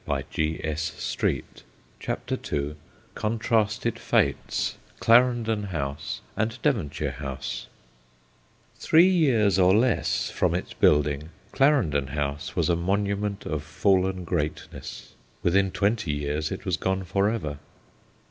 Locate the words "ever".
17.29-17.59